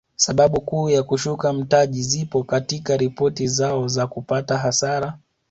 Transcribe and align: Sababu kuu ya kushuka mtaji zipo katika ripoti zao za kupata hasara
Sababu 0.15 0.61
kuu 0.61 0.89
ya 0.89 1.03
kushuka 1.03 1.53
mtaji 1.53 2.03
zipo 2.03 2.43
katika 2.43 2.97
ripoti 2.97 3.47
zao 3.47 3.87
za 3.87 4.07
kupata 4.07 4.57
hasara 4.57 5.17